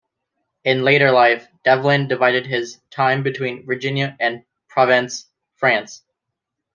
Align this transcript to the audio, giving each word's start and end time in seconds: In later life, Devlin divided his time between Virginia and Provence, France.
In 0.63 0.81
later 0.81 1.11
life, 1.11 1.47
Devlin 1.63 2.07
divided 2.07 2.47
his 2.47 2.79
time 2.89 3.21
between 3.21 3.67
Virginia 3.67 4.17
and 4.19 4.43
Provence, 4.67 5.27
France. 5.57 6.01